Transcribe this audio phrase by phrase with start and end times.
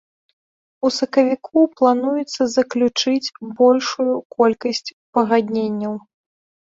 [0.87, 4.85] У сакавіку плануецца заключыць большую колькасць
[5.19, 5.93] пагадненняў.